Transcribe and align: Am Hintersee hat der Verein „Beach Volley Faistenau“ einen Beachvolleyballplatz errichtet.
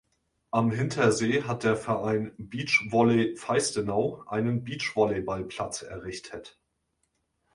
Am 0.49 0.71
Hintersee 0.71 1.43
hat 1.43 1.63
der 1.63 1.77
Verein 1.77 2.31
„Beach 2.39 2.87
Volley 2.89 3.35
Faistenau“ 3.37 4.23
einen 4.25 4.63
Beachvolleyballplatz 4.63 5.83
errichtet. 5.83 6.57